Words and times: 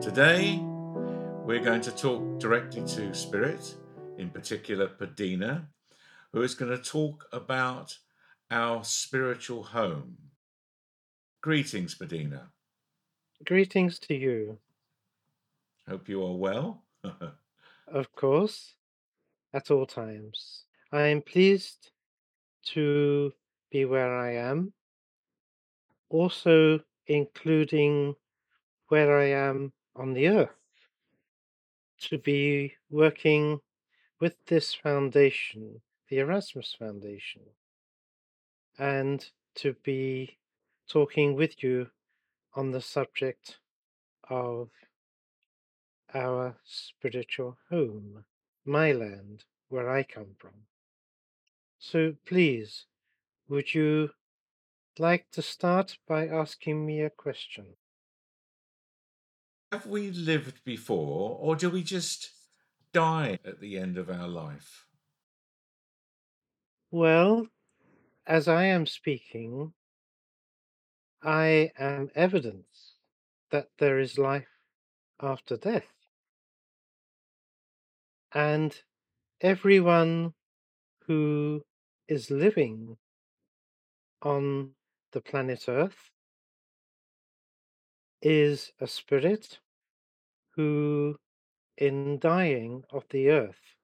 Today 0.00 0.60
we're 0.62 1.58
going 1.58 1.80
to 1.80 1.90
talk 1.90 2.38
directly 2.38 2.82
to 2.82 3.12
Spirit, 3.12 3.74
in 4.16 4.30
particular 4.30 4.86
Padina, 4.86 5.66
who 6.32 6.42
is 6.42 6.54
going 6.54 6.70
to 6.70 6.82
talk 6.82 7.26
about 7.32 7.98
our 8.48 8.84
spiritual 8.84 9.64
home. 9.64 10.16
Greetings, 11.40 11.98
Padina. 11.98 12.42
Greetings 13.44 13.98
to 13.98 14.14
you. 14.14 14.58
Hope 15.88 16.08
you 16.08 16.22
are 16.24 16.36
well. 16.36 16.84
of 17.88 18.14
course, 18.14 18.74
at 19.52 19.68
all 19.72 19.84
times. 19.84 20.62
I 20.92 21.08
am 21.08 21.22
pleased 21.22 21.90
to 22.66 23.32
be 23.70 23.84
where 23.84 24.16
I 24.16 24.36
am, 24.36 24.72
also 26.08 26.78
including 27.08 28.14
where 28.86 29.18
I 29.18 29.30
am 29.30 29.72
on 29.98 30.14
the 30.14 30.28
earth 30.28 30.50
to 32.00 32.18
be 32.18 32.74
working 32.90 33.60
with 34.20 34.34
this 34.46 34.72
foundation, 34.72 35.80
the 36.08 36.18
Erasmus 36.18 36.74
Foundation, 36.78 37.42
and 38.78 39.30
to 39.56 39.74
be 39.82 40.38
talking 40.88 41.34
with 41.34 41.62
you 41.62 41.88
on 42.54 42.70
the 42.70 42.80
subject 42.80 43.58
of 44.30 44.70
our 46.14 46.56
spiritual 46.64 47.58
home, 47.68 48.24
my 48.64 48.92
land, 48.92 49.44
where 49.68 49.90
I 49.90 50.02
come 50.02 50.34
from. 50.38 50.52
So 51.78 52.14
please, 52.24 52.86
would 53.48 53.74
you 53.74 54.10
like 54.98 55.26
to 55.32 55.42
start 55.42 55.98
by 56.06 56.26
asking 56.26 56.86
me 56.86 57.02
a 57.02 57.10
question? 57.10 57.76
Have 59.70 59.84
we 59.84 60.10
lived 60.10 60.64
before, 60.64 61.36
or 61.38 61.54
do 61.54 61.68
we 61.68 61.82
just 61.82 62.30
die 62.94 63.38
at 63.44 63.60
the 63.60 63.76
end 63.76 63.98
of 63.98 64.08
our 64.08 64.26
life? 64.26 64.86
Well, 66.90 67.48
as 68.26 68.48
I 68.48 68.64
am 68.64 68.86
speaking, 68.86 69.74
I 71.22 71.72
am 71.78 72.10
evidence 72.14 72.94
that 73.50 73.68
there 73.78 73.98
is 73.98 74.16
life 74.16 74.48
after 75.20 75.58
death. 75.58 75.92
And 78.32 78.74
everyone 79.42 80.32
who 81.06 81.62
is 82.06 82.30
living 82.30 82.96
on 84.22 84.70
the 85.12 85.20
planet 85.20 85.66
Earth 85.68 86.10
is 88.20 88.72
a 88.80 88.86
spirit 88.86 89.58
who, 90.56 91.16
in 91.76 92.18
dying 92.18 92.84
of 92.90 93.04
the 93.10 93.30
earth, 93.30 93.76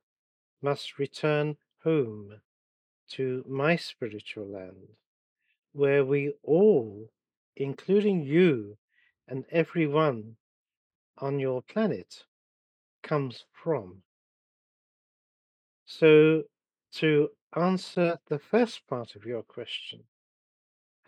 must 0.60 0.98
return 0.98 1.56
home 1.82 2.40
to 3.08 3.44
my 3.48 3.76
spiritual 3.76 4.46
land, 4.46 4.88
where 5.72 6.04
we 6.04 6.32
all, 6.42 7.10
including 7.56 8.24
you 8.24 8.76
and 9.28 9.44
everyone 9.50 10.36
on 11.18 11.38
your 11.38 11.62
planet, 11.62 12.24
comes 13.02 13.44
from. 13.52 14.02
So, 15.86 16.44
to 16.94 17.30
answer 17.54 18.18
the 18.28 18.38
first 18.38 18.86
part 18.88 19.14
of 19.14 19.24
your 19.24 19.42
question, 19.42 20.00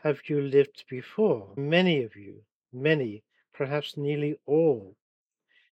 have 0.03 0.21
you 0.29 0.41
lived 0.41 0.85
before? 0.89 1.55
Many 1.57 2.03
of 2.03 2.15
you 2.15 2.43
many, 2.73 3.23
perhaps 3.53 3.97
nearly 3.97 4.39
all, 4.47 4.97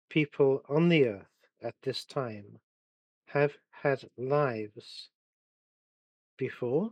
people 0.08 0.62
on 0.68 0.88
the 0.88 1.06
earth 1.06 1.46
at 1.62 1.74
this 1.82 2.04
time 2.04 2.58
have 3.26 3.56
had 3.70 4.08
lives 4.16 5.10
before 6.36 6.90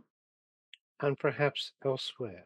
and 0.99 1.17
perhaps 1.17 1.71
elsewhere. 1.83 2.45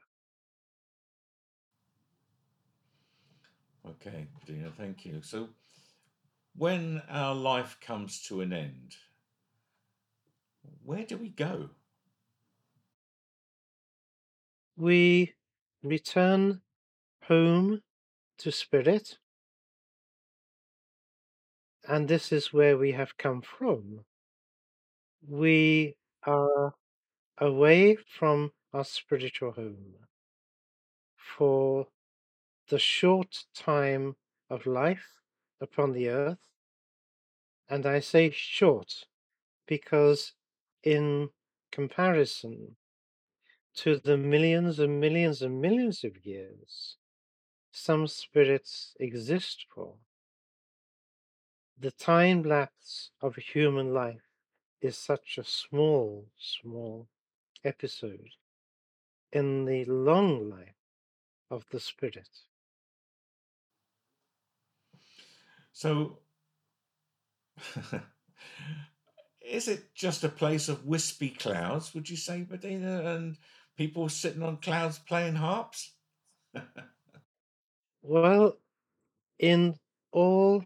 Okay, 3.85 4.27
Dina, 4.45 4.71
thank 4.77 5.05
you. 5.05 5.21
So, 5.21 5.49
when 6.55 7.01
our 7.09 7.33
life 7.33 7.77
comes 7.81 8.21
to 8.23 8.41
an 8.41 8.53
end, 8.53 8.95
where 10.83 11.03
do 11.03 11.17
we 11.17 11.29
go? 11.29 11.69
We 14.77 15.33
return 15.83 16.61
home 17.27 17.81
to 18.39 18.51
spirit. 18.51 19.17
And 21.87 22.07
this 22.07 22.31
is 22.31 22.53
where 22.53 22.77
we 22.77 22.91
have 22.93 23.17
come 23.17 23.41
from. 23.41 24.05
We 25.27 25.97
are 26.23 26.73
away 27.37 27.95
from 27.95 28.51
our 28.73 28.85
spiritual 28.85 29.51
home 29.53 29.95
for 31.15 31.87
the 32.69 32.79
short 32.79 33.45
time 33.53 34.15
of 34.49 34.65
life 34.65 35.07
upon 35.59 35.93
the 35.93 36.09
earth. 36.09 36.47
And 37.69 37.85
I 37.85 37.99
say 37.99 38.29
short 38.31 39.05
because, 39.65 40.33
in 40.83 41.29
comparison 41.71 42.75
to 43.75 43.97
the 43.97 44.17
millions 44.17 44.79
and 44.79 44.99
millions 44.99 45.41
and 45.41 45.61
millions 45.61 46.03
of 46.03 46.25
years 46.25 46.97
some 47.71 48.07
spirits 48.07 48.95
exist 48.99 49.65
for. 49.73 49.93
The 51.79 51.91
time 51.91 52.43
lapse 52.43 53.11
of 53.21 53.35
human 53.35 53.93
life 53.93 54.29
is 54.81 54.97
such 54.97 55.37
a 55.37 55.43
small, 55.43 56.27
small 56.37 57.07
episode 57.63 58.31
in 59.31 59.65
the 59.65 59.85
long 59.85 60.49
life 60.49 60.75
of 61.49 61.65
the 61.71 61.79
spirit. 61.79 62.29
So, 65.71 66.19
is 69.41 69.67
it 69.67 69.95
just 69.95 70.23
a 70.23 70.29
place 70.29 70.69
of 70.69 70.85
wispy 70.85 71.29
clouds, 71.29 71.93
would 71.93 72.09
you 72.09 72.17
say, 72.17 72.45
Padina, 72.49 73.15
and 73.15 73.37
people 73.77 74.09
sitting 74.09 74.43
on 74.43 74.57
clouds 74.57 74.99
playing 74.99 75.35
harps? 75.35 75.93
Well, 78.03 78.57
in 79.37 79.79
all 80.11 80.65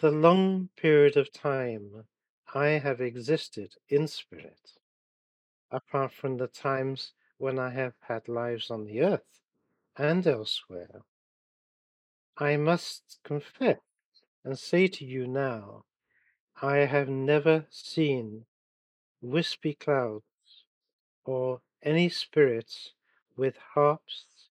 the 0.00 0.10
long 0.10 0.70
period 0.76 1.16
of 1.16 1.32
time 1.32 2.08
I 2.52 2.66
have 2.70 3.00
existed 3.00 3.76
in 3.88 4.08
spirit, 4.08 4.72
apart 5.70 6.12
from 6.12 6.38
the 6.38 6.48
times 6.48 7.12
when 7.38 7.60
I 7.60 7.70
have 7.70 7.94
had 8.00 8.28
lives 8.28 8.70
on 8.70 8.84
the 8.84 9.02
earth 9.02 9.40
and 9.96 10.26
elsewhere, 10.26 11.02
I 12.36 12.56
must 12.56 13.20
confess 13.22 13.78
and 14.42 14.58
say 14.58 14.88
to 14.88 15.04
you 15.04 15.28
now, 15.28 15.84
I 16.60 16.78
have 16.78 17.08
never 17.08 17.66
seen 17.70 18.46
wispy 19.20 19.74
clouds 19.74 20.64
or 21.24 21.62
any 21.82 22.08
spirits 22.08 22.94
with 23.36 23.56
harps 23.74 24.48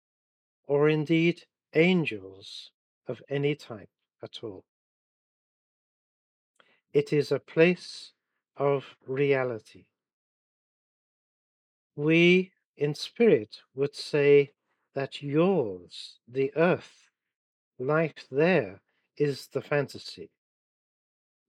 or 0.67 0.91
indeed 0.91 1.45
angels 1.75 2.71
of 3.07 3.23
any 3.29 3.55
type 3.55 3.91
at 4.23 4.39
all. 4.43 4.65
It 6.93 7.13
is 7.13 7.31
a 7.31 7.39
place 7.39 8.13
of 8.57 8.97
reality. 9.07 9.85
We 11.95 12.53
in 12.77 12.95
spirit 12.95 13.59
would 13.75 13.95
say 13.95 14.53
that 14.95 15.23
yours, 15.23 16.19
the 16.27 16.53
earth, 16.57 17.09
life 17.79 18.27
there 18.31 18.81
is 19.17 19.49
the 19.49 19.63
fantasy. 19.63 20.31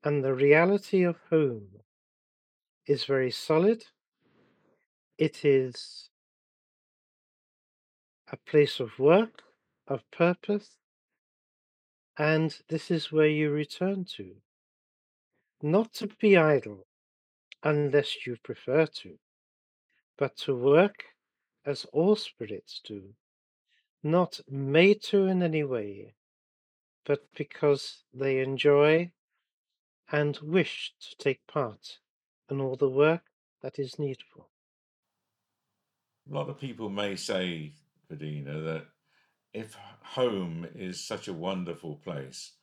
And 0.04 0.24
the 0.24 0.34
reality 0.34 1.04
of 1.04 1.18
home 1.30 1.82
is 2.86 3.06
very 3.06 3.32
solid. 3.32 3.86
It 5.18 5.44
is 5.46 6.10
a 8.32 8.38
place 8.38 8.80
of 8.80 8.98
work, 9.00 9.44
of 9.90 10.10
purpose, 10.12 10.78
And 12.18 12.56
this 12.68 12.92
is 12.92 13.12
where 13.12 13.28
you 13.28 13.50
return 13.50 14.06
to. 14.18 14.36
Not 15.62 15.94
to 15.96 16.08
be 16.08 16.38
idle, 16.38 16.86
unless 17.64 18.26
you 18.26 18.38
prefer 18.44 18.86
to, 18.86 19.18
but 20.18 20.38
to 20.38 20.56
work 20.56 21.06
as 21.66 21.86
all 21.94 22.16
spirits 22.16 22.82
do, 22.84 23.16
not 24.04 24.40
made 24.50 25.02
to 25.04 25.28
in 25.28 25.44
any 25.44 25.64
way, 25.64 26.14
but 27.06 27.22
because 27.36 28.04
they 28.14 28.40
enjoy 28.40 29.12
and 30.12 30.38
wish 30.40 30.94
to 31.02 31.16
take 31.18 31.46
part 31.48 32.00
in 32.50 32.62
all 32.62 32.76
the 32.76 32.90
work 32.90 33.24
that 33.62 33.80
is 33.80 34.00
needful. 34.00 34.50
A 36.30 36.34
lot 36.34 36.50
of 36.50 36.60
people 36.60 36.90
may 36.90 37.16
say, 37.16 37.74
Padina, 38.10 38.64
that 38.66 38.86
if 39.54 39.76
home 40.02 40.68
is 40.76 41.06
such 41.06 41.28
a 41.28 41.34
wonderful 41.34 41.96
place, 41.96 42.54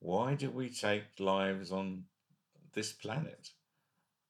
why 0.00 0.34
do 0.34 0.50
we 0.50 0.70
take 0.70 1.18
lives 1.18 1.72
on 1.72 2.04
this 2.74 2.92
planet 2.92 3.50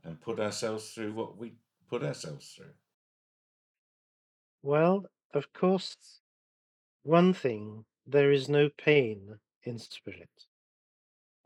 and 0.02 0.20
put 0.20 0.40
ourselves 0.40 0.90
through 0.90 1.12
what 1.12 1.37
we 1.37 1.55
put 1.88 2.02
ourselves 2.02 2.52
through? 2.55 2.75
Well, 4.62 5.06
of 5.32 5.52
course, 5.52 6.20
one 7.02 7.32
thing, 7.32 7.84
there 8.06 8.32
is 8.32 8.49
no 8.49 8.70
pain 8.70 9.38
in 9.62 9.78
spirit. 9.78 10.46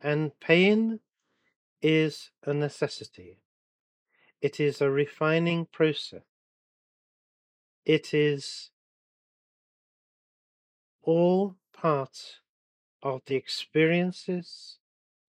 And 0.00 0.38
pain 0.40 1.00
is 1.80 2.30
a 2.44 2.54
necessity. 2.54 3.38
It 4.40 4.60
is 4.60 4.80
a 4.80 4.90
refining 4.90 5.66
process. 5.66 6.22
It 7.84 8.14
is 8.14 8.70
all 11.02 11.56
parts 11.72 12.38
of 13.02 13.22
the 13.26 13.34
experiences 13.34 14.78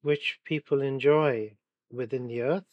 which 0.02 0.40
people 0.46 0.82
enjoy 0.82 1.54
within 1.92 2.28
the 2.28 2.42
earth, 2.42 2.66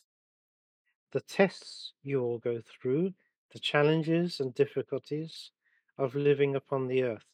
the 1.12 1.20
tests 1.20 1.92
you 2.02 2.22
all 2.22 2.38
go 2.38 2.60
through, 2.60 3.14
the 3.52 3.58
challenges 3.58 4.38
and 4.38 4.54
difficulties 4.54 5.50
of 5.96 6.14
living 6.14 6.54
upon 6.54 6.86
the 6.86 7.02
earth. 7.02 7.24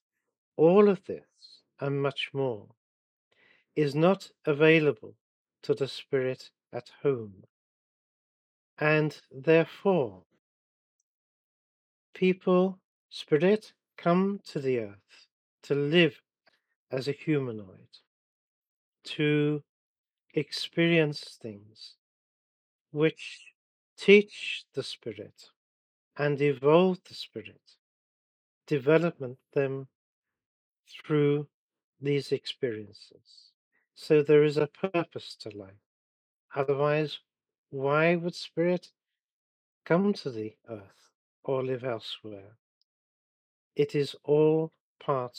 All 0.57 0.89
of 0.89 1.05
this 1.05 1.63
and 1.81 2.01
much 2.01 2.31
more 2.33 2.69
is 3.75 3.95
not 3.95 4.31
available 4.45 5.15
to 5.63 5.75
the 5.75 5.89
spirit 5.89 6.51
at 6.73 6.91
home. 7.03 7.45
And 8.79 9.19
therefore, 9.31 10.23
people, 12.15 12.79
spirit, 13.11 13.73
come 13.97 14.41
to 14.47 14.61
the 14.61 14.79
earth 14.79 15.26
to 15.63 15.75
live 15.75 16.21
as 16.91 17.09
a 17.09 17.13
humanoid, 17.13 17.99
to 19.05 19.63
experience 20.35 21.39
things 21.41 21.95
which 22.93 23.53
teach 23.99 24.65
the 24.75 24.83
spirit 24.83 25.51
and 26.17 26.41
evolve 26.41 26.99
the 27.09 27.15
spirit, 27.15 27.77
development 28.67 29.39
them 29.55 29.89
through 30.89 31.47
these 32.01 32.33
experiences. 32.33 33.53
So 33.95 34.23
there 34.23 34.45
is 34.45 34.57
a 34.57 34.69
purpose 34.69 35.37
to 35.41 35.51
life. 35.57 35.73
Otherwise, 36.55 37.19
why 37.71 38.17
would 38.17 38.35
spirit 38.35 38.93
come 39.85 40.13
to 40.15 40.31
the 40.31 40.55
earth 40.69 41.11
or 41.45 41.65
live 41.65 41.85
elsewhere? 41.85 42.57
It 43.75 43.95
is 43.95 44.17
all 44.25 44.73
part 44.99 45.39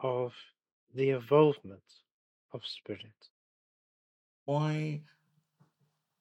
of 0.00 0.34
the 0.94 1.10
evolvement 1.10 1.82
of 2.52 2.64
spirit. 2.64 3.30
Why 4.44 5.02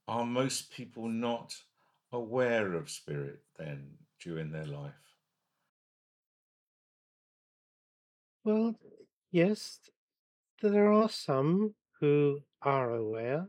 are 0.08 0.26
most 0.26 0.72
people 0.72 1.08
not 1.08 1.56
aware 2.12 2.74
of 2.74 2.90
spirit 2.90 3.40
then 3.58 3.98
during 4.20 4.52
their 4.52 4.66
life? 4.66 4.94
Well, 8.44 8.76
yes, 9.32 9.80
there 10.62 10.92
are 10.92 11.10
some 11.10 11.76
who 12.00 12.42
are 12.62 12.92
aware, 12.92 13.48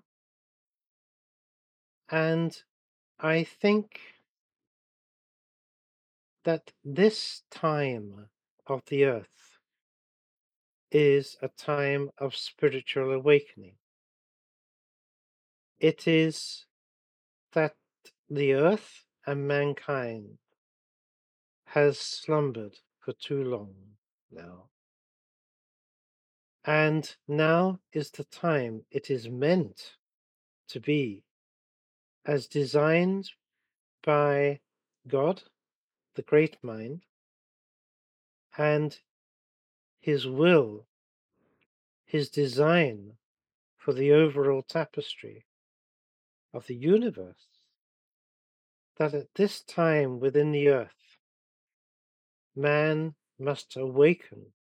and 2.11 2.63
I 3.19 3.45
think 3.45 4.01
that 6.45 6.73
this 6.85 7.43
time 7.51 8.29
of 8.67 8.83
the 8.87 9.05
earth 9.05 9.59
is 10.91 11.37
a 11.41 11.49
time 11.49 12.11
of 12.19 12.37
spiritual 12.37 13.13
awakening. 13.13 13.75
It 15.81 16.07
is 16.07 16.67
that 17.53 17.75
the 18.29 18.53
earth 18.53 19.05
and 19.27 19.49
mankind 19.49 20.39
has 21.67 21.99
slumbered 21.99 22.79
for 23.01 23.13
too 23.13 23.43
long 23.43 23.75
now. 24.31 24.65
And 26.65 27.15
now 27.27 27.81
is 27.93 28.11
the 28.11 28.25
time 28.25 28.85
it 28.91 29.11
is 29.11 29.29
meant 29.29 29.97
to 30.69 30.79
be 30.79 31.25
as 32.25 32.47
designed 32.47 33.31
by 34.05 34.61
God, 35.09 35.43
the 36.15 36.23
great 36.23 36.57
mind, 36.63 37.03
and 38.57 38.99
his 40.01 40.27
will, 40.27 40.87
his 42.05 42.29
design 42.29 43.13
for 43.77 43.93
the 43.93 44.13
overall 44.13 44.63
tapestry 44.63 45.45
of 46.53 46.67
the 46.67 46.75
universe, 46.75 47.49
that 48.99 49.15
at 49.15 49.35
this 49.35 49.63
time 49.63 50.21
within 50.21 50.53
the 50.53 50.69
earth, 50.69 51.17
man 52.55 53.15
must 53.39 53.77
awaken 53.77 54.53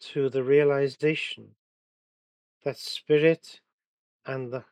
to 0.00 0.28
the 0.30 0.42
realization 0.42 1.48
that 2.64 2.78
spirit 2.78 3.60
and 4.24 4.52
the 4.52 4.64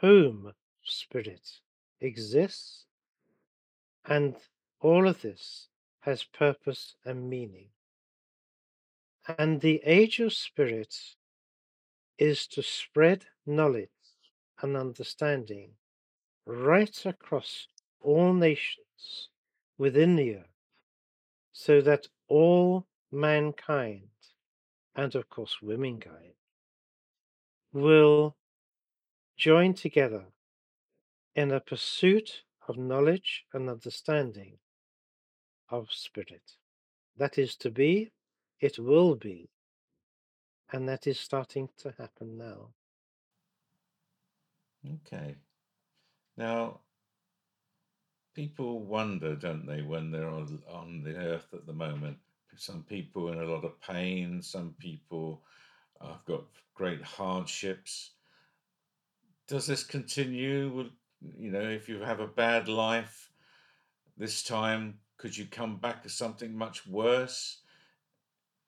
home 0.00 0.52
spirit 0.82 1.60
exists, 2.00 2.86
and 4.06 4.36
all 4.80 5.06
of 5.06 5.20
this 5.22 5.68
has 6.02 6.24
purpose 6.24 6.94
and 7.04 7.28
meaning. 7.28 7.68
And 9.38 9.60
the 9.60 9.80
age 9.84 10.20
of 10.20 10.32
spirit 10.32 10.94
is 12.18 12.46
to 12.48 12.62
spread 12.62 13.24
knowledge 13.46 13.88
and 14.60 14.76
understanding 14.76 15.70
right 16.46 17.06
across 17.06 17.68
all 18.00 18.32
nations 18.32 19.28
within 19.78 20.16
the 20.16 20.36
earth, 20.36 20.56
so 21.52 21.80
that 21.80 22.08
all 22.28 22.86
mankind, 23.10 24.08
and 24.96 25.14
of 25.14 25.28
course 25.28 25.58
womankind, 25.62 26.34
will 27.72 28.36
join 29.36 29.74
together 29.74 30.24
in 31.34 31.52
a 31.52 31.60
pursuit 31.60 32.42
of 32.68 32.76
knowledge 32.76 33.44
and 33.52 33.70
understanding 33.70 34.58
of 35.72 35.88
spirit. 35.90 36.56
That 37.16 37.38
is 37.38 37.56
to 37.56 37.70
be, 37.70 38.12
it 38.60 38.78
will 38.78 39.16
be, 39.16 39.48
and 40.72 40.88
that 40.88 41.06
is 41.06 41.18
starting 41.18 41.68
to 41.78 41.92
happen 41.98 42.38
now. 42.38 42.68
Okay. 45.06 45.34
Now, 46.36 46.80
people 48.34 48.80
wonder, 48.80 49.34
don't 49.34 49.66
they, 49.66 49.82
when 49.82 50.10
they're 50.10 50.28
on, 50.28 50.62
on 50.70 51.02
the 51.02 51.16
earth 51.16 51.48
at 51.52 51.66
the 51.66 51.72
moment? 51.72 52.18
Some 52.56 52.82
people 52.82 53.32
in 53.32 53.38
a 53.38 53.44
lot 53.44 53.64
of 53.64 53.80
pain, 53.80 54.42
some 54.42 54.74
people 54.78 55.42
have 56.00 56.24
got 56.26 56.44
great 56.74 57.02
hardships. 57.02 58.10
Does 59.48 59.66
this 59.66 59.84
continue? 59.84 60.90
You 61.38 61.50
know, 61.50 61.62
if 61.62 61.88
you 61.88 62.00
have 62.00 62.20
a 62.20 62.26
bad 62.26 62.68
life 62.68 63.30
this 64.16 64.42
time, 64.42 64.98
could 65.22 65.36
you 65.36 65.46
come 65.46 65.76
back 65.76 65.98
as 66.04 66.14
something 66.14 66.52
much 66.52 66.84
worse? 66.84 67.58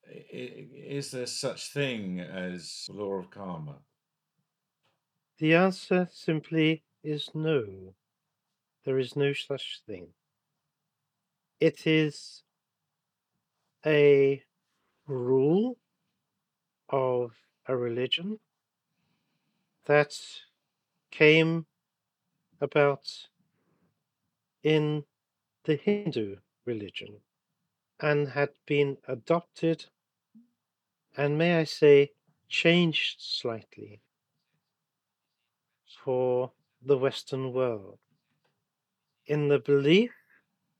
Is 0.08 1.10
there 1.10 1.26
such 1.26 1.72
thing 1.72 2.20
as 2.20 2.86
law 2.88 3.14
of 3.14 3.28
karma? 3.28 3.74
The 5.38 5.56
answer 5.56 6.08
simply 6.12 6.84
is 7.02 7.28
no. 7.34 7.64
There 8.84 9.00
is 9.00 9.16
no 9.16 9.32
such 9.32 9.80
thing. 9.84 10.06
It 11.58 11.88
is 11.88 12.44
a 13.84 14.40
rule 15.08 15.76
of 16.88 17.32
a 17.66 17.76
religion 17.76 18.38
that 19.86 20.16
came 21.10 21.66
about 22.60 23.10
in 24.62 25.02
the 25.64 25.74
Hindu 25.74 26.36
religion 26.66 27.20
and 28.00 28.28
had 28.28 28.50
been 28.66 28.96
adopted 29.06 29.86
and 31.16 31.38
may 31.38 31.58
I 31.58 31.64
say 31.64 32.12
changed 32.48 33.20
slightly 33.20 34.00
for 36.04 36.52
the 36.82 36.98
Western 36.98 37.52
world 37.52 37.98
in 39.26 39.48
the 39.48 39.58
belief 39.58 40.12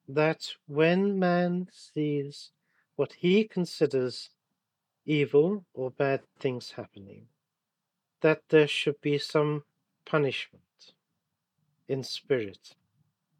that 0.09 0.53
when 0.67 1.19
man 1.19 1.69
sees 1.73 2.51
what 2.97 3.13
he 3.15 3.45
considers 3.45 4.31
evil 5.07 5.65
or 5.73 5.91
bad 5.91 6.23
things 6.39 6.73
happening, 6.73 7.27
that 8.21 8.43
there 8.49 8.69
should 8.69 9.01
be 9.01 9.19
some 9.19 9.65
punishment 10.05 10.93
in 11.89 12.03
spirit. 12.03 12.77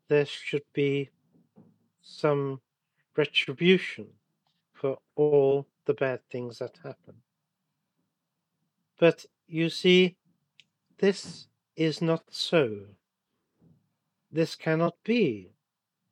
There 0.09 0.27
should 0.27 0.65
be 0.73 1.11
some 2.05 2.61
retribution 3.17 4.07
for 4.73 4.99
all 5.17 5.67
the 5.87 5.95
bad 5.95 6.21
things 6.31 6.59
that 6.59 6.79
happen. 6.83 7.15
But 8.99 9.27
you 9.49 9.71
see, 9.71 10.17
this 10.99 11.49
is 11.77 12.01
not 12.01 12.25
so. 12.31 12.81
This 14.31 14.55
cannot 14.55 14.95
be, 15.05 15.51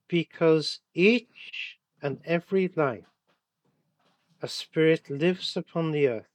because 0.08 0.80
each 0.94 1.78
and 2.00 2.20
every 2.24 2.70
life 2.74 3.04
a 4.40 4.48
spirit 4.48 5.08
lives 5.08 5.56
upon 5.56 5.92
the 5.92 6.08
earth 6.08 6.26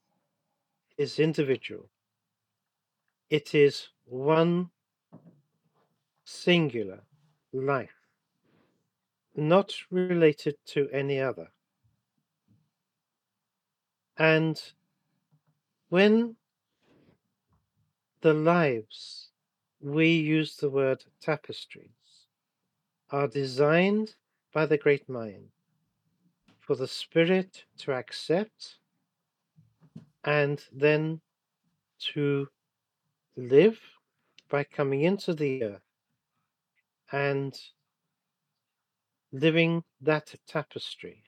is 0.96 1.18
individual. 1.18 1.88
It 3.28 3.54
is 3.54 3.88
one 4.06 4.70
singular 6.24 7.00
life, 7.52 7.97
not 9.38 9.72
related 9.90 10.56
to 10.66 10.88
any 10.92 11.20
other. 11.20 11.46
And 14.16 14.60
when 15.88 16.34
the 18.20 18.34
lives, 18.34 19.30
we 19.80 20.08
use 20.08 20.56
the 20.56 20.68
word 20.68 21.04
tapestries, 21.20 22.26
are 23.10 23.28
designed 23.28 24.16
by 24.52 24.66
the 24.66 24.76
great 24.76 25.08
mind 25.08 25.50
for 26.58 26.74
the 26.74 26.88
spirit 26.88 27.64
to 27.78 27.92
accept 27.92 28.78
and 30.24 30.60
then 30.72 31.20
to 32.12 32.48
live 33.36 33.78
by 34.50 34.64
coming 34.64 35.02
into 35.02 35.32
the 35.32 35.62
earth 35.62 35.80
and 37.12 37.54
living 39.32 39.84
that 40.00 40.34
tapestry. 40.46 41.24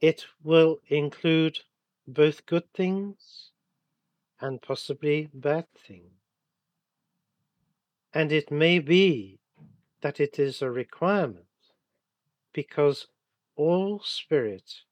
It 0.00 0.26
will 0.42 0.78
include 0.88 1.58
both 2.06 2.46
good 2.46 2.72
things 2.72 3.50
and 4.40 4.62
possibly 4.62 5.28
bad 5.34 5.66
things. 5.86 6.12
And 8.14 8.32
it 8.32 8.50
may 8.50 8.78
be 8.78 9.40
that 10.00 10.20
it 10.20 10.38
is 10.38 10.62
a 10.62 10.70
requirement 10.70 11.44
because 12.52 13.06
all 13.56 14.00
spirits 14.02 14.84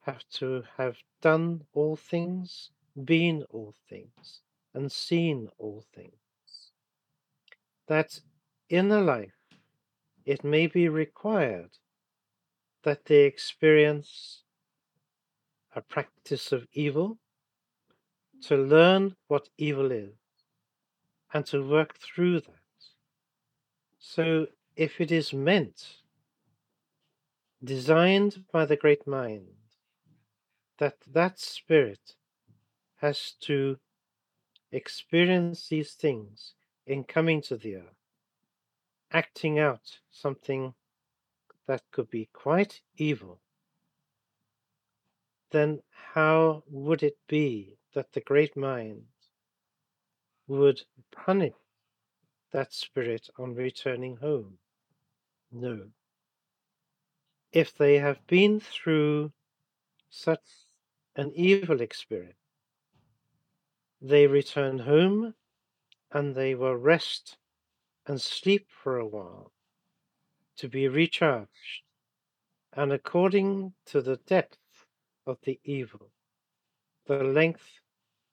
have 0.00 0.24
to 0.32 0.64
have 0.76 0.96
done 1.20 1.62
all 1.72 1.94
things, 1.94 2.70
been 3.04 3.44
all 3.50 3.74
things, 3.88 4.40
and 4.74 4.90
seen 4.90 5.48
all 5.58 5.84
things. 5.94 6.72
That 7.86 8.20
in 8.68 8.90
a 8.90 9.00
life 9.00 9.41
it 10.24 10.44
may 10.44 10.66
be 10.66 10.88
required 10.88 11.78
that 12.84 13.04
they 13.06 13.22
experience 13.24 14.42
a 15.74 15.80
practice 15.80 16.52
of 16.52 16.66
evil 16.72 17.18
to 18.42 18.56
learn 18.56 19.14
what 19.28 19.48
evil 19.56 19.90
is 19.92 20.14
and 21.32 21.46
to 21.46 21.66
work 21.66 21.96
through 21.98 22.40
that. 22.40 22.56
So, 23.98 24.48
if 24.76 25.00
it 25.00 25.12
is 25.12 25.32
meant, 25.32 25.96
designed 27.62 28.44
by 28.52 28.66
the 28.66 28.76
great 28.76 29.06
mind, 29.06 29.46
that 30.78 30.96
that 31.12 31.38
spirit 31.38 32.16
has 32.96 33.34
to 33.42 33.78
experience 34.72 35.68
these 35.68 35.92
things 35.92 36.54
in 36.86 37.04
coming 37.04 37.40
to 37.42 37.56
the 37.56 37.76
earth, 37.76 38.01
acting 39.12 39.58
out 39.58 39.98
something 40.10 40.74
that 41.66 41.82
could 41.92 42.10
be 42.10 42.28
quite 42.32 42.80
evil, 42.96 43.40
then 45.50 45.80
how 45.90 46.62
would 46.66 47.02
it 47.02 47.16
be 47.28 47.76
that 47.94 48.12
the 48.12 48.20
great 48.20 48.56
mind 48.56 49.04
would 50.46 50.82
punish 51.10 51.54
that 52.52 52.72
spirit 52.72 53.28
on 53.38 53.54
returning 53.54 54.16
home? 54.16 54.58
No. 55.50 55.90
If 57.52 57.76
they 57.76 57.98
have 57.98 58.26
been 58.26 58.60
through 58.60 59.32
such 60.08 60.40
an 61.16 61.32
evil 61.34 61.80
experience, 61.80 62.36
they 64.00 64.26
return 64.26 64.78
home 64.78 65.34
and 66.10 66.34
they 66.34 66.54
will 66.54 66.76
rest 66.76 67.36
and 68.06 68.20
sleep 68.20 68.66
for 68.70 68.98
a 68.98 69.06
while 69.06 69.52
to 70.56 70.68
be 70.68 70.88
recharged, 70.88 71.82
and 72.72 72.92
according 72.92 73.72
to 73.86 74.00
the 74.00 74.16
depth 74.16 74.58
of 75.26 75.38
the 75.44 75.60
evil, 75.64 76.10
the 77.06 77.22
length 77.22 77.80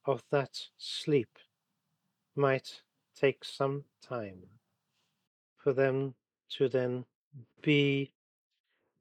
of 0.05 0.23
that 0.31 0.59
sleep 0.77 1.37
might 2.35 2.81
take 3.15 3.43
some 3.43 3.83
time 4.01 4.41
for 5.57 5.73
them 5.73 6.15
to 6.49 6.69
then 6.69 7.05
be 7.61 8.13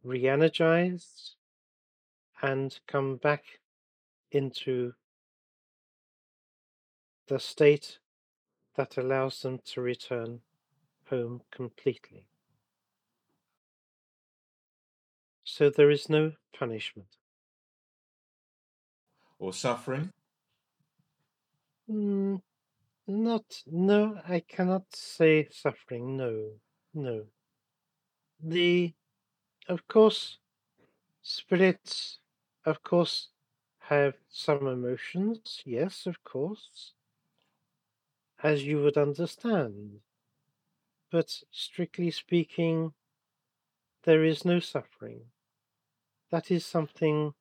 re 0.03 0.29
energized 0.29 1.35
and 2.43 2.79
come 2.87 3.17
back 3.17 3.45
into 4.31 4.93
the 7.29 7.39
state 7.39 7.99
that 8.77 8.97
allows 8.97 9.43
them 9.43 9.59
to 9.65 9.81
return 9.81 10.41
home 11.11 11.43
completely. 11.51 12.27
So 15.45 15.71
there 15.71 15.91
is 15.91 16.09
no 16.09 16.33
punishment. 16.59 17.09
Or 19.39 19.53
suffering? 19.53 20.13
Mm, 21.91 22.43
not, 23.07 23.63
no, 23.67 24.21
I 24.29 24.41
cannot 24.41 24.85
say 24.95 25.49
suffering, 25.51 26.17
no, 26.17 26.51
no. 26.93 27.25
The, 28.41 28.93
of 29.69 29.89
course, 29.89 30.39
spirits, 31.23 32.19
of 32.65 32.83
course, 32.83 33.29
have 33.79 34.15
some 34.29 34.67
emotions, 34.67 35.63
yes, 35.65 36.07
of 36.07 36.23
course, 36.25 36.93
as 38.43 38.65
you 38.65 38.83
would 38.83 38.99
understand. 38.99 40.01
But 41.11 41.43
strictly 41.51 42.11
speaking, 42.11 42.93
there 44.05 44.25
is 44.25 44.45
no 44.45 44.61
suffering. 44.61 45.31
That 46.31 46.51
is 46.51 46.67
something 46.67 47.35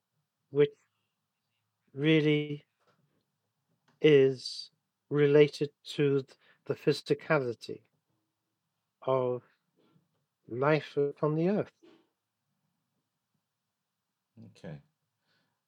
which 0.50 0.70
really 1.92 2.64
is 4.00 4.70
related 5.10 5.70
to 5.84 6.24
the 6.66 6.74
physicality 6.74 7.82
of 9.06 9.42
life 10.48 10.96
upon 10.96 11.34
the 11.34 11.48
earth. 11.48 11.72
Okay. 14.46 14.78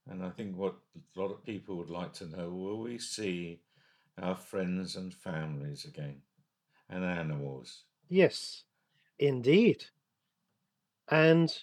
And 0.06 0.24
I 0.24 0.30
think 0.30 0.56
what 0.56 0.76
a 0.96 1.20
lot 1.20 1.30
of 1.32 1.44
people 1.44 1.76
would 1.76 1.90
like 1.90 2.12
to 2.14 2.26
know 2.26 2.50
will 2.50 2.80
we 2.80 2.98
see 2.98 3.62
our 4.18 4.36
friends 4.36 4.96
and 4.96 5.14
families 5.14 5.84
again 5.84 6.22
and 6.88 7.04
animals? 7.04 7.84
Yes, 8.10 8.64
indeed. 9.20 9.84
And 11.08 11.62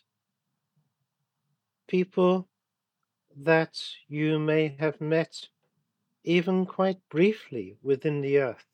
people 1.88 2.48
that 3.36 3.82
you 4.08 4.39
may 4.39 4.70
have 4.80 5.01
met 5.01 5.50
even 6.24 6.66
quite 6.66 7.00
briefly 7.10 7.77
within 7.84 8.22
the 8.22 8.38
earth. 8.39 8.66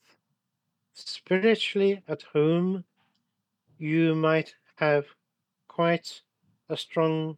Spiritually 0.93 2.03
at 2.07 2.21
home, 2.21 2.85
you 3.79 4.13
might 4.15 4.55
have 4.75 5.07
quite 5.67 6.21
a 6.69 6.77
strong 6.77 7.37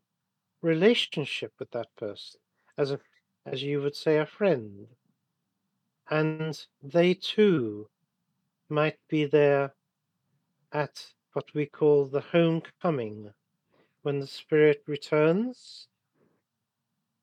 relationship 0.62 1.54
with 1.60 1.72
that 1.72 1.96
person, 1.96 2.42
as 2.77 2.92
a, 2.92 3.00
as 3.46 3.63
you 3.63 3.82
would 3.82 3.96
say, 3.96 4.18
a 4.18 4.25
friend. 4.25 4.88
And 6.10 6.65
they 6.84 7.13
too 7.13 7.89
might 8.70 8.98
be 9.08 9.25
there 9.25 9.74
at 10.75 11.05
what 11.32 11.53
we 11.53 11.65
call 11.65 12.05
the 12.05 12.20
homecoming, 12.20 13.32
when 14.01 14.20
the 14.20 14.27
spirit 14.27 14.84
returns 14.88 15.88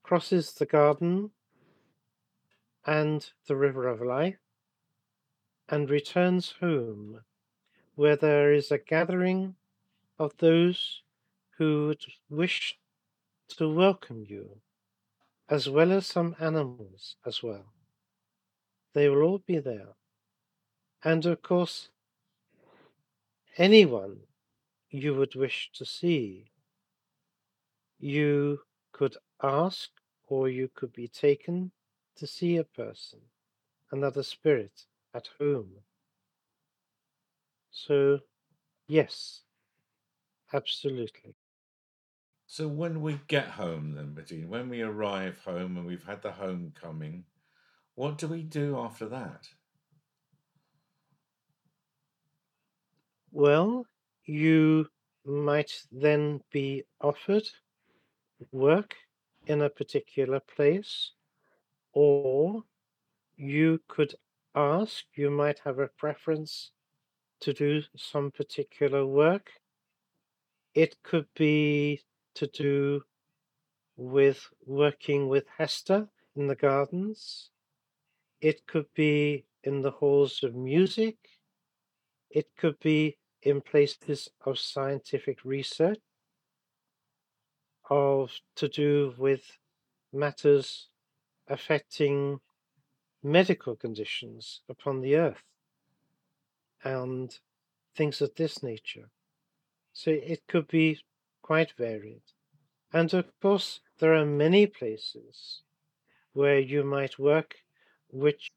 crosses 0.02 0.54
the 0.54 0.64
garden 0.64 1.30
and 2.87 3.30
the 3.47 3.54
river 3.54 3.87
of 3.87 4.00
life 4.00 4.40
and 5.68 5.90
returns 5.90 6.54
home 6.61 7.21
where 7.94 8.16
there 8.16 8.54
is 8.54 8.71
a 8.71 8.78
gathering 8.78 9.54
of 10.18 10.32
those 10.38 11.02
who 11.59 11.88
would 11.88 12.04
wish 12.30 12.78
to 13.49 13.68
welcome 13.68 14.25
you, 14.26 14.49
as 15.50 15.68
well 15.68 15.92
as 15.92 16.06
some 16.06 16.35
animals 16.40 17.16
as 17.26 17.42
well. 17.42 17.66
They 18.94 19.11
will 19.11 19.23
all 19.23 19.42
be 19.47 19.59
there. 19.59 19.94
And 21.04 21.26
of 21.26 21.42
course, 21.42 21.90
anyone 23.59 24.18
you 24.90 25.14
would 25.14 25.35
wish 25.35 25.71
to 25.75 25.85
see, 25.85 26.50
you 27.99 28.61
could 28.92 29.16
ask 29.42 29.90
or 30.28 30.49
you 30.49 30.68
could 30.75 30.92
be 30.92 31.09
taken 31.09 31.71
to 32.16 32.26
see 32.26 32.56
a 32.56 32.64
person, 32.64 33.21
another 33.90 34.23
spirit 34.23 34.87
at 35.14 35.28
home. 35.38 35.71
So, 37.71 38.21
yes, 38.87 39.42
absolutely. 40.52 41.35
So 42.47 42.68
when 42.68 43.00
we 43.00 43.18
get 43.28 43.47
home, 43.47 43.92
then, 43.92 44.14
Padina, 44.14 44.47
when 44.47 44.68
we 44.68 44.82
arrive 44.82 45.38
home 45.38 45.78
and 45.78 45.87
we've 45.87 46.04
had 46.04 46.21
the 46.21 46.32
homecoming, 46.32 47.25
what 47.94 48.18
do 48.18 48.28
we 48.28 48.42
do 48.42 48.76
after 48.78 49.09
that? 49.09 49.49
Well, 53.34 53.86
you 54.26 54.88
might 55.24 55.72
then 55.90 56.42
be 56.52 56.84
offered 57.00 57.48
work 58.50 58.94
in 59.46 59.62
a 59.62 59.70
particular 59.70 60.38
place, 60.40 61.12
or 61.94 62.62
you 63.36 63.80
could 63.88 64.14
ask, 64.54 65.04
you 65.14 65.30
might 65.30 65.60
have 65.60 65.78
a 65.78 65.88
preference 65.88 66.72
to 67.40 67.54
do 67.54 67.82
some 67.96 68.30
particular 68.30 69.06
work. 69.06 69.50
It 70.74 71.02
could 71.02 71.26
be 71.34 72.02
to 72.34 72.46
do 72.46 73.02
with 73.96 74.46
working 74.66 75.28
with 75.28 75.46
Hester 75.56 76.06
in 76.36 76.48
the 76.48 76.54
gardens. 76.54 77.48
It 78.42 78.66
could 78.66 78.92
be 78.94 79.46
in 79.64 79.80
the 79.80 79.90
halls 79.90 80.42
of 80.42 80.54
music. 80.54 81.16
It 82.30 82.46
could 82.58 82.78
be 82.80 83.16
in 83.42 83.61
places 83.61 84.28
of 84.44 84.58
scientific 84.58 85.44
research, 85.44 85.99
of 87.90 88.30
to 88.56 88.68
do 88.68 89.14
with 89.18 89.58
matters 90.12 90.88
affecting 91.49 92.40
medical 93.22 93.76
conditions 93.76 94.61
upon 94.68 95.00
the 95.00 95.16
earth 95.16 95.42
and 96.84 97.38
things 97.94 98.20
of 98.20 98.34
this 98.37 98.62
nature. 98.62 99.11
So 99.92 100.11
it 100.11 100.42
could 100.49 100.68
be 100.68 101.00
quite 101.42 101.72
varied. 101.72 102.22
And 102.92 103.12
of 103.14 103.26
course, 103.40 103.80
there 103.99 104.14
are 104.14 104.25
many 104.25 104.66
places 104.66 105.62
where 106.32 106.58
you 106.58 106.84
might 106.84 107.18
work 107.18 107.56
which 108.08 108.52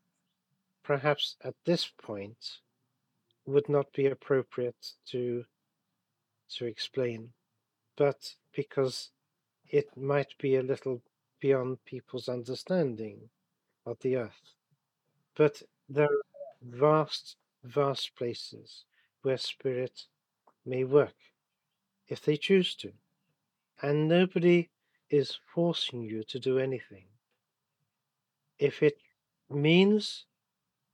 perhaps 0.83 1.35
at 1.43 1.55
this 1.65 1.89
point 2.01 2.59
would 3.45 3.69
not 3.69 3.91
be 3.93 4.07
appropriate 4.07 4.93
to 5.07 5.45
to 6.47 6.65
explain, 6.65 7.33
but 7.95 8.35
because 8.53 9.11
it 9.69 9.97
might 9.97 10.37
be 10.37 10.55
a 10.55 10.63
little 10.63 11.01
beyond 11.39 11.83
people's 11.85 12.29
understanding 12.29 13.29
of 13.85 13.99
the 14.01 14.15
earth. 14.15 14.53
But 15.35 15.63
there 15.89 16.05
are 16.05 16.23
vast, 16.61 17.37
vast 17.63 18.15
places 18.15 18.85
where 19.21 19.37
spirit 19.37 20.05
may 20.65 20.83
work 20.83 21.15
if 22.07 22.21
they 22.23 22.37
choose 22.37 22.75
to, 22.75 22.93
and 23.81 24.07
nobody 24.07 24.69
is 25.09 25.39
forcing 25.53 26.03
you 26.03 26.23
to 26.23 26.39
do 26.39 26.59
anything. 26.59 27.05
If 28.59 28.81
it 28.81 28.97
means 29.49 30.25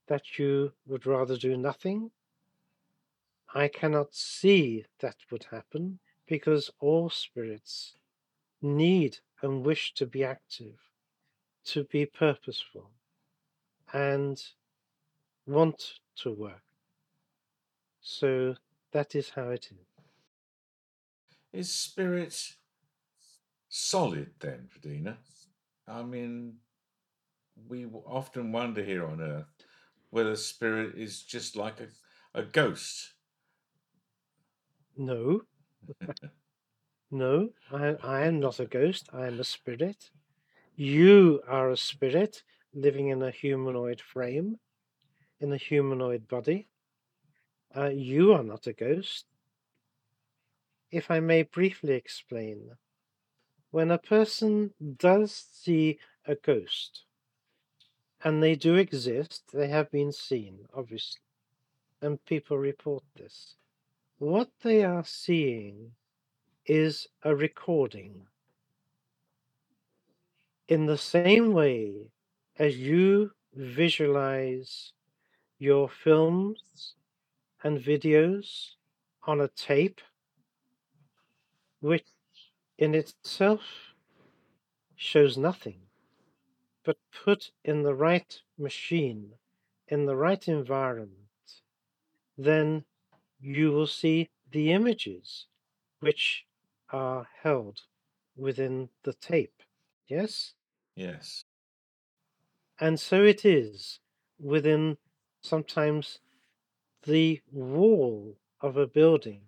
that 0.08 0.38
you 0.38 0.74
would 0.86 1.06
rather 1.06 1.38
do 1.38 1.58
nothing, 1.58 2.12
I 3.54 3.68
cannot 3.68 4.16
see 4.16 4.86
that 5.00 5.18
would 5.30 5.46
happen 5.52 6.00
because 6.28 6.72
all 6.80 7.10
spirits 7.10 7.96
need 8.62 9.18
and 9.42 9.66
wish 9.66 9.94
to 9.96 10.06
be 10.06 10.24
active, 10.24 10.78
to 11.66 11.84
be 11.84 12.06
purposeful, 12.06 12.92
and 13.92 14.42
want 15.46 16.00
to 16.18 16.32
work. 16.32 16.64
So 18.02 18.56
that 18.92 19.16
is 19.16 19.32
how 19.32 19.50
it 19.50 19.68
is. 19.72 19.88
Is 21.54 21.72
spirit 21.72 22.56
solid 23.68 24.32
then, 24.40 24.70
Padina? 24.74 25.18
I 25.88 26.04
mean, 26.04 26.56
we 27.68 27.86
often 27.86 28.52
wonder 28.52 28.84
here 28.84 29.06
on 29.06 29.22
earth 29.22 29.46
whether 30.10 30.36
spirit 30.36 30.96
is 30.96 31.24
just 31.24 31.56
like 31.56 31.80
a, 31.82 31.88
a 32.40 32.44
ghost. 32.44 33.14
No. 35.02 35.42
no, 37.12 37.50
I, 37.72 37.96
I 38.04 38.26
am 38.28 38.40
not 38.40 38.60
a 38.60 38.68
ghost. 38.68 39.10
I 39.12 39.26
am 39.26 39.40
a 39.40 39.44
spirit. 39.44 40.12
You 40.76 41.42
are 41.48 41.72
a 41.72 41.78
spirit 41.78 42.44
living 42.72 43.08
in 43.08 43.24
a 43.24 43.32
humanoid 43.32 44.00
frame, 44.00 44.60
in 45.40 45.52
a 45.52 45.58
humanoid 45.58 46.28
body. 46.28 46.68
Uh, 47.76 47.90
you 47.90 48.32
are 48.34 48.44
not 48.44 48.68
a 48.68 48.74
ghost. 48.74 49.26
If 50.92 51.10
I 51.10 51.20
may 51.20 51.42
briefly 51.42 51.94
explain, 51.94 52.70
when 53.72 53.90
a 53.90 53.98
person 53.98 54.76
does 54.98 55.34
see 55.52 55.98
a 56.28 56.36
ghost, 56.36 57.06
and 58.24 58.44
they 58.44 58.54
do 58.54 58.76
exist, 58.76 59.46
they 59.52 59.70
have 59.70 59.90
been 59.90 60.12
seen, 60.12 60.68
obviously, 60.76 61.22
and 62.04 62.24
people 62.26 62.60
report 62.60 63.04
this. 63.16 63.56
What 64.22 64.52
they 64.62 64.84
are 64.84 65.04
seeing 65.04 65.94
is 66.68 67.08
a 67.24 67.36
recording. 67.36 68.28
In 70.68 70.86
the 70.86 71.00
same 71.00 71.54
way 71.54 72.12
as 72.60 72.78
you 72.78 73.32
visualize 73.56 74.94
your 75.58 75.90
films 75.90 76.94
and 77.64 77.80
videos 77.80 78.76
on 79.24 79.42
a 79.42 79.48
tape, 79.48 80.02
which 81.80 82.06
in 82.78 82.94
itself 82.94 83.96
shows 84.96 85.36
nothing, 85.36 85.80
but 86.86 86.98
put 87.26 87.50
in 87.66 87.82
the 87.82 87.96
right 87.96 88.40
machine, 88.56 89.32
in 89.88 90.06
the 90.06 90.16
right 90.16 90.48
environment, 90.48 91.64
then 92.38 92.86
you 93.42 93.72
will 93.72 93.88
see 93.88 94.30
the 94.52 94.72
images 94.72 95.48
which 96.00 96.46
are 96.92 97.28
held 97.42 97.82
within 98.36 98.90
the 99.04 99.14
tape. 99.14 99.64
Yes? 100.08 100.54
Yes. 100.96 101.44
And 102.80 103.00
so 103.00 103.24
it 103.24 103.46
is 103.46 104.00
within 104.40 104.98
sometimes 105.42 106.20
the 107.04 107.42
wall 107.52 108.38
of 108.60 108.78
a 108.78 108.88
building 108.88 109.42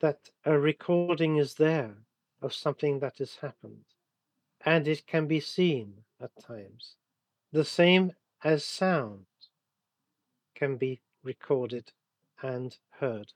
that 0.00 0.30
a 0.44 0.58
recording 0.58 1.36
is 1.36 1.54
there 1.54 1.94
of 2.40 2.54
something 2.54 3.00
that 3.00 3.18
has 3.18 3.36
happened, 3.36 3.84
and 4.64 4.88
it 4.88 5.06
can 5.06 5.26
be 5.26 5.40
seen 5.40 5.92
at 6.20 6.30
times. 6.40 6.96
The 7.52 7.64
same 7.64 8.12
as 8.42 8.64
sound 8.64 9.26
can 10.54 10.76
be 10.76 11.02
recorded 11.22 11.92
and 12.42 12.76
heard 12.98 13.32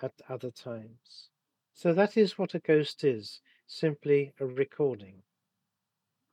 at 0.00 0.12
other 0.28 0.50
times. 0.50 1.30
So 1.74 1.92
that 1.94 2.16
is 2.16 2.38
what 2.38 2.54
a 2.54 2.58
ghost 2.58 3.04
is 3.04 3.40
simply 3.66 4.32
a 4.38 4.46
recording. 4.46 5.22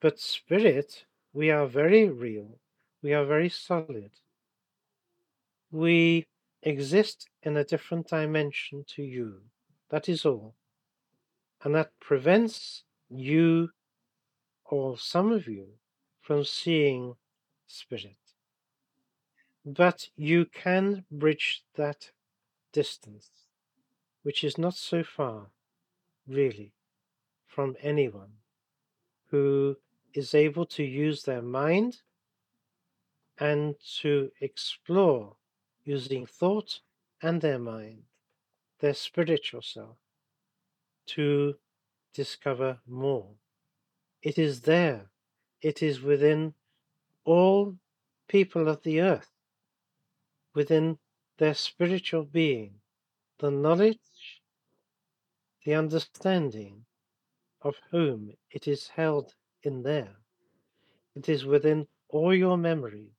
But 0.02 0.20
spirit, 0.20 1.06
we 1.34 1.52
are 1.52 1.68
very 1.68 2.10
real, 2.10 2.60
we 3.02 3.14
are 3.14 3.26
very 3.26 3.50
solid. 3.50 4.12
We 5.72 6.26
exist 6.64 7.30
in 7.44 7.58
a 7.58 7.64
different 7.64 8.08
dimension 8.08 8.84
to 8.96 9.04
you. 9.04 9.42
That 9.90 10.10
is 10.10 10.26
all. 10.26 10.56
And 11.64 11.76
that 11.76 11.92
prevents 12.00 12.84
you 13.10 13.70
or 14.66 14.98
some 14.98 15.32
of 15.32 15.48
you 15.48 15.68
from 16.22 16.44
seeing 16.44 17.16
spirit. 17.68 18.18
But 19.72 20.10
you 20.16 20.46
can 20.46 21.06
bridge 21.12 21.64
that 21.76 22.10
distance, 22.74 23.30
which 24.24 24.44
is 24.44 24.58
not 24.58 24.74
so 24.74 25.04
far, 25.04 25.52
really, 26.28 26.74
from 27.46 27.76
anyone. 27.80 28.40
who 29.30 29.78
is 30.14 30.34
able 30.34 30.66
to 30.66 30.84
use 30.84 31.24
their 31.24 31.42
mind 31.42 32.02
and 33.38 33.76
to 34.02 34.32
explore 34.42 35.36
using 35.84 36.26
thought 36.26 36.80
and 37.22 37.42
their 37.42 37.60
mind, 37.60 38.04
their 38.80 38.94
spiritual 38.94 39.62
self, 39.62 39.98
to 41.06 41.56
discover 42.14 42.80
more. 42.88 43.36
It 44.22 44.38
is 44.38 44.62
there, 44.62 45.10
it 45.62 45.82
is 45.82 46.02
within 46.02 46.54
all 47.24 47.78
people 48.28 48.68
of 48.68 48.84
the 48.84 49.00
earth, 49.00 49.30
within 50.60 50.98
their 51.38 51.54
spiritual 51.54 52.26
being, 52.26 52.74
the 53.38 53.50
knowledge, 53.50 54.42
the 55.64 55.74
understanding 55.74 56.84
of 57.62 57.76
whom 57.92 58.34
it 58.52 58.68
is 58.68 58.90
held 58.90 59.36
in 59.64 59.84
there. 59.84 60.18
It 61.16 61.30
is 61.30 61.46
within 61.46 61.88
all 62.10 62.36
your 62.36 62.58
memories, 62.58 63.14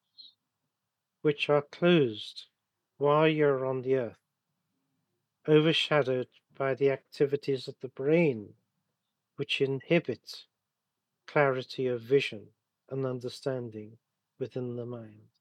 which 1.22 1.48
are 1.48 1.62
closed 1.62 2.44
while 2.98 3.26
you're 3.26 3.64
on 3.64 3.80
the 3.80 3.94
earth, 3.96 4.26
overshadowed 5.48 6.28
by 6.54 6.74
the 6.74 6.90
activities 6.90 7.66
of 7.68 7.76
the 7.80 7.88
brain, 7.88 8.52
which 9.36 9.62
inhibit 9.62 10.44
clarity 11.26 11.86
of 11.86 12.02
vision 12.02 12.48
and 12.90 13.06
understanding 13.06 13.96
within 14.38 14.76
the 14.76 14.84
mind. 14.84 15.39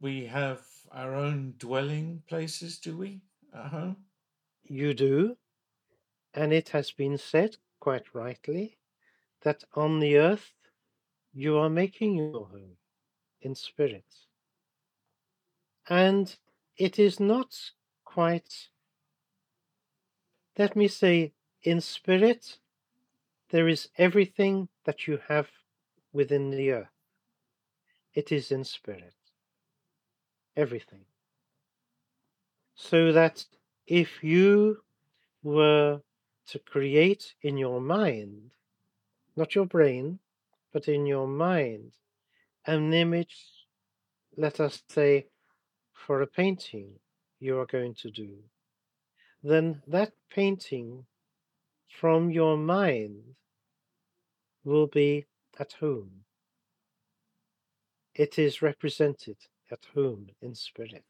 We 0.00 0.26
have 0.26 0.62
our 0.90 1.14
own 1.14 1.54
dwelling 1.58 2.22
places, 2.26 2.78
do 2.78 2.96
we, 2.96 3.20
at 3.54 3.66
home? 3.66 3.96
You 4.64 4.94
do, 4.94 5.36
and 6.32 6.52
it 6.52 6.70
has 6.70 6.90
been 6.90 7.18
said 7.18 7.56
quite 7.80 8.14
rightly 8.14 8.78
that 9.42 9.64
on 9.74 10.00
the 10.00 10.16
earth 10.16 10.52
you 11.32 11.58
are 11.58 11.68
making 11.68 12.16
your 12.16 12.46
home 12.46 12.76
in 13.42 13.54
spirit. 13.54 14.04
And 15.88 16.34
it 16.76 16.98
is 16.98 17.20
not 17.20 17.56
quite, 18.04 18.68
let 20.56 20.76
me 20.76 20.88
say, 20.88 21.32
in 21.62 21.80
spirit, 21.80 22.58
there 23.50 23.68
is 23.68 23.88
everything 23.98 24.68
that 24.84 25.06
you 25.06 25.18
have 25.28 25.48
within 26.12 26.50
the 26.50 26.70
earth. 26.72 26.88
It 28.14 28.32
is 28.32 28.50
in 28.50 28.64
spirit. 28.64 29.14
Everything. 30.56 31.04
So 32.74 33.12
that 33.12 33.44
if 33.86 34.22
you 34.22 34.78
were 35.42 36.00
to 36.48 36.58
create 36.58 37.34
in 37.42 37.56
your 37.56 37.80
mind, 37.80 38.50
not 39.36 39.54
your 39.54 39.66
brain, 39.66 40.18
but 40.72 40.88
in 40.88 41.06
your 41.06 41.26
mind, 41.26 41.92
an 42.66 42.92
image, 42.92 43.36
let 44.36 44.60
us 44.60 44.82
say, 44.88 45.26
for 45.92 46.22
a 46.22 46.26
painting 46.26 46.98
you 47.38 47.58
are 47.58 47.66
going 47.66 47.94
to 47.94 48.10
do, 48.10 48.38
then 49.42 49.82
that 49.86 50.12
painting 50.30 51.04
from 51.88 52.30
your 52.30 52.56
mind 52.56 53.22
will 54.64 54.86
be 54.86 55.26
at 55.58 55.72
home. 55.74 56.10
It 58.14 58.38
is 58.38 58.62
represented 58.62 59.36
at 59.70 59.86
home 59.94 60.28
in 60.40 60.54
spirit. 60.54 61.04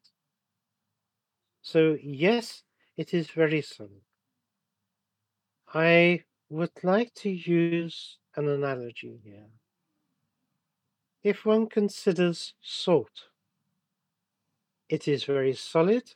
So, 1.63 1.97
yes, 2.03 2.63
it 2.97 3.15
is 3.15 3.31
very 3.31 3.63
subtle. 3.63 4.03
I 5.73 6.25
would 6.49 6.73
like 6.83 7.15
to 7.15 7.31
use 7.31 8.19
an 8.37 8.49
analogy 8.49 9.21
here. 9.23 9.51
If 11.23 11.45
one 11.45 11.69
considers 11.69 12.55
salt, 12.61 13.29
it 14.89 15.07
is 15.07 15.25
very 15.25 15.55
solid, 15.55 16.15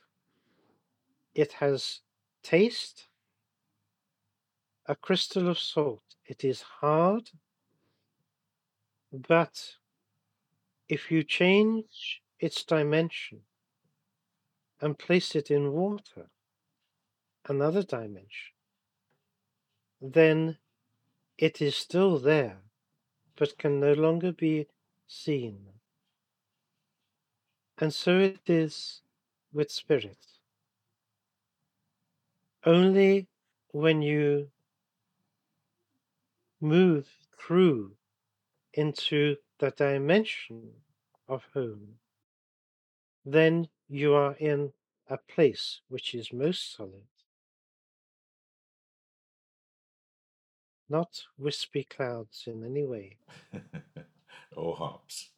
it 1.33 1.53
has 1.53 2.01
taste, 2.43 3.07
a 4.87 4.95
crystal 4.95 5.47
of 5.47 5.59
salt. 5.59 6.03
It 6.25 6.43
is 6.43 6.61
hard, 6.61 7.29
but 9.11 9.75
if 10.89 11.11
you 11.11 11.23
change 11.23 12.21
its 12.45 12.63
dimension 12.63 13.39
and 14.79 14.99
place 14.99 15.35
it 15.35 15.49
in 15.49 15.73
water, 15.73 16.27
another 17.49 17.81
dimension, 17.81 18.53
then 19.99 20.57
it 21.37 21.61
is 21.61 21.75
still 21.75 22.19
there, 22.19 22.59
but 23.35 23.57
can 23.57 23.79
no 23.79 23.93
longer 23.93 24.31
be 24.31 24.67
seen. 25.07 25.57
And 27.79 27.93
so 27.93 28.19
it 28.19 28.47
is 28.47 29.01
with 29.51 29.71
spirit. 29.71 30.25
Only 32.63 33.27
when 33.71 34.01
you 34.01 34.49
move 36.61 37.07
through 37.37 37.91
into 38.73 39.37
the 39.59 39.71
dimension 39.71 40.69
of 41.27 41.43
home, 41.53 41.95
then 43.25 43.67
you 43.87 44.13
are 44.13 44.33
in 44.33 44.71
a 45.09 45.17
place 45.17 45.81
which 45.89 46.13
is 46.13 46.31
most 46.33 46.75
solid. 46.75 47.07
Not 50.87 51.23
wispy 51.37 51.83
clouds 51.83 52.43
in 52.45 52.63
any 52.63 52.85
way. 52.85 53.17
or 54.55 54.75
hops. 54.75 55.31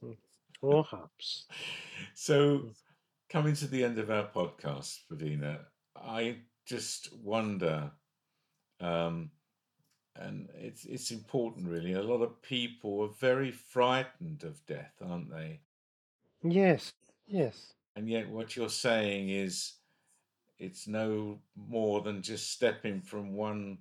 Or 0.62 0.84
hops. 0.84 1.45
So, 2.13 2.69
coming 3.30 3.56
to 3.56 3.67
the 3.67 3.84
end 3.84 4.00
of 4.00 4.10
our 4.10 4.28
podcast, 4.28 5.00
Pravina, 5.10 5.60
I 5.95 6.38
just 6.65 7.13
wonder 7.13 7.91
um, 8.80 9.32
and 10.15 10.50
it's 10.56 10.86
it's 10.86 11.12
important 11.12 11.67
really. 11.67 11.93
A 11.93 12.02
lot 12.02 12.21
of 12.21 12.41
people 12.41 13.02
are 13.02 13.13
very 13.19 13.52
frightened 13.52 14.43
of 14.43 14.65
death, 14.65 14.93
aren't 15.02 15.32
they? 15.32 15.60
Yes, 16.43 16.91
yes. 17.28 17.73
And 17.98 18.08
yet, 18.08 18.30
what 18.30 18.56
you're 18.56 18.70
saying 18.70 19.30
is, 19.30 19.74
it's 20.60 20.88
no 20.88 21.40
more 21.56 22.02
than 22.02 22.22
just 22.22 22.52
stepping 22.52 23.02
from 23.02 23.34
one 23.34 23.80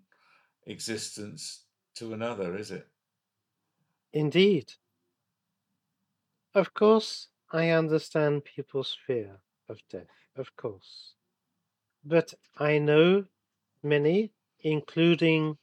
existence 0.65 1.65
to 1.97 2.15
another, 2.15 2.57
is 2.57 2.71
it? 2.71 2.87
Indeed. 4.15 4.73
Of 6.55 6.73
course, 6.73 7.29
I 7.53 7.69
understand 7.69 8.47
people's 8.47 8.97
fear 9.07 9.37
of 9.69 9.83
death, 9.91 10.17
of 10.35 10.57
course. 10.57 11.13
But 12.03 12.33
I 12.57 12.79
know 12.79 13.27
many, 13.83 14.33
including 14.63 15.59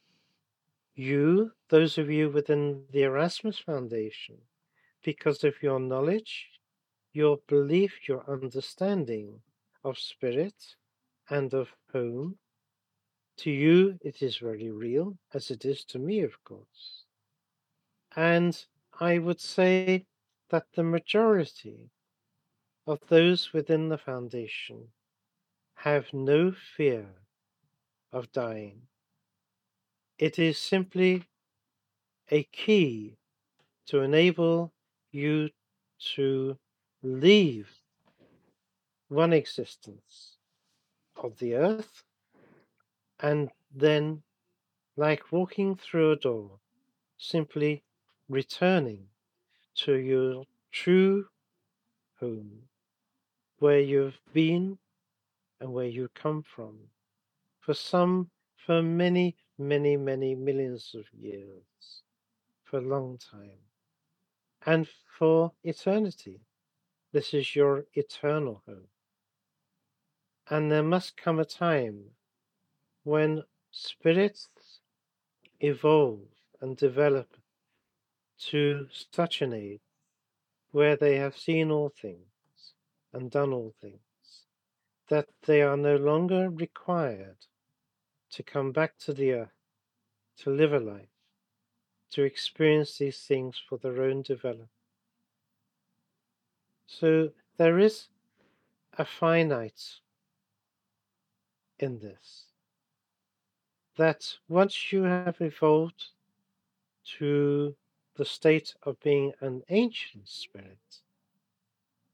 you, 0.94 1.54
those 1.70 1.98
of 1.98 2.12
you 2.12 2.30
within 2.30 2.84
the 2.92 3.02
Erasmus 3.02 3.58
Foundation, 3.58 4.38
because 5.04 5.44
of 5.44 5.56
your 5.64 5.80
knowledge, 5.80 6.53
your 7.14 7.40
belief, 7.48 8.08
your 8.08 8.30
understanding 8.30 9.42
of 9.84 9.98
spirit 9.98 10.76
and 11.30 11.54
of 11.54 11.70
home. 11.92 12.38
To 13.38 13.52
you, 13.52 13.98
it 14.02 14.22
is 14.22 14.38
very 14.38 14.70
real, 14.70 15.18
as 15.34 15.50
it 15.50 15.66
is 15.66 15.84
to 15.86 16.00
me, 16.00 16.22
of 16.22 16.44
course. 16.44 17.06
And 18.16 18.64
I 19.00 19.18
would 19.18 19.40
say 19.40 20.06
that 20.50 20.66
the 20.76 20.84
majority 20.84 21.90
of 22.86 23.00
those 23.08 23.54
within 23.54 23.90
the 23.90 23.98
foundation 23.98 24.90
have 25.76 26.14
no 26.14 26.52
fear 26.52 27.08
of 28.12 28.32
dying 28.32 28.84
it 30.18 30.40
is 30.40 30.58
simply 30.58 31.24
a 32.32 32.44
key 32.44 33.18
to 33.88 34.00
enable 34.02 34.72
you 35.12 35.50
to 36.16 36.58
leave 37.04 37.70
one 39.10 39.34
existence 39.34 40.38
of 41.22 41.38
the 41.38 41.54
earth 41.56 42.04
and 43.20 43.50
then, 43.76 44.24
like 44.98 45.32
walking 45.32 45.76
through 45.76 46.12
a 46.12 46.16
door, 46.16 46.60
simply 47.18 47.84
returning 48.30 49.06
to 49.76 49.94
your 49.94 50.44
true 50.72 51.26
home, 52.20 52.64
where 53.60 53.80
you've 53.80 54.20
been 54.34 54.78
and 55.60 55.72
where 55.72 55.88
you 55.88 56.10
come 56.16 56.44
from. 56.44 56.78
For 57.62 57.74
some, 57.74 58.30
for 58.66 58.82
many, 58.82 59.36
many, 59.58 59.96
many 59.96 60.36
millions 60.36 60.96
of 60.96 61.06
years, 61.14 62.04
for 62.64 62.78
a 62.78 62.82
long 62.82 63.18
time, 63.18 63.60
and 64.66 64.88
for 65.18 65.52
eternity. 65.64 66.42
This 67.14 67.32
is 67.32 67.56
your 67.56 67.86
eternal 67.94 68.64
home. 68.66 68.88
And 70.50 70.72
there 70.72 70.84
must 70.84 71.16
come 71.16 71.40
a 71.40 71.46
time 71.46 72.06
when 73.04 73.44
spirits 73.70 74.50
evolve 75.60 76.28
and 76.60 76.76
develop 76.76 77.38
to 78.50 78.88
such 79.12 79.44
an 79.44 79.54
age 79.54 79.80
where 80.72 80.96
they 80.96 81.18
have 81.18 81.38
seen 81.38 81.70
all 81.70 81.90
things 81.90 82.74
and 83.14 83.30
done 83.30 83.54
all 83.54 83.76
things, 83.80 84.00
that 85.08 85.28
they 85.46 85.62
are 85.62 85.78
no 85.78 85.96
longer 85.96 86.50
required 86.50 87.38
to 88.32 88.42
come 88.42 88.72
back 88.72 88.98
to 88.98 89.14
the 89.14 89.34
earth, 89.34 89.60
to 90.40 90.50
live 90.50 90.74
a 90.74 90.80
life, 90.80 91.14
to 92.10 92.24
experience 92.24 92.98
these 92.98 93.20
things 93.20 93.62
for 93.70 93.78
their 93.78 94.02
own 94.02 94.24
development. 94.24 94.70
So 96.88 97.30
there 97.58 97.80
is 97.80 98.08
a 98.98 99.06
finite 99.06 100.00
in 101.80 102.00
this. 102.00 102.46
That 103.98 104.38
once 104.48 104.92
you 104.92 105.04
have 105.04 105.40
evolved 105.40 106.06
to 107.18 107.76
the 108.16 108.26
state 108.26 108.74
of 108.84 109.00
being 109.02 109.34
an 109.42 109.64
ancient 109.70 110.28
spirit, 110.28 111.02